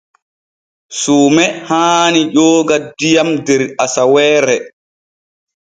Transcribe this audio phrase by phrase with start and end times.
[0.99, 4.57] Suume haani jooga diyam der asaweere.